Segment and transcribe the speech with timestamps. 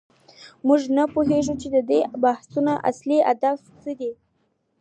[0.67, 4.11] موږ نه پوهیږو چې د دې بحثونو اصلي هدف څه دی.